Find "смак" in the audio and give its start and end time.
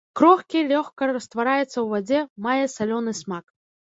3.21-3.45